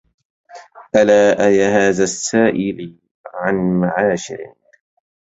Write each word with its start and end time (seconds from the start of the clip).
ألا 0.95 1.47
أيهذا 1.47 2.03
السائلي 2.03 2.95
عن 3.33 3.79
معاشر 3.79 4.53